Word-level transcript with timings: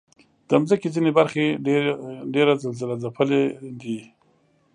د 0.47 0.49
مځکې 0.61 0.87
ځینې 0.95 1.11
برخې 1.17 1.45
ډېر 2.33 2.47
زلزلهځپلي 2.61 3.43
دي. 3.81 3.99